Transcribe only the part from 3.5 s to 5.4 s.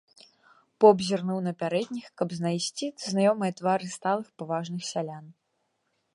твары сталых, паважных сялян.